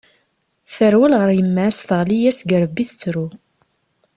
Terwel 0.75 1.13
ɣer 1.19 1.29
yemma-s 1.37 1.79
teɣli-as 1.87 2.39
deg 2.41 2.49
yirebbi 2.51 2.83
tettru. 2.89 3.27